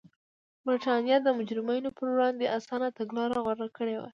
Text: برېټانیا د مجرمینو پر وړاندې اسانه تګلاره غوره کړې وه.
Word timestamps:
برېټانیا 0.65 1.17
د 1.23 1.27
مجرمینو 1.39 1.89
پر 1.97 2.07
وړاندې 2.13 2.51
اسانه 2.57 2.87
تګلاره 2.99 3.35
غوره 3.43 3.67
کړې 3.77 3.95
وه. 3.99 4.09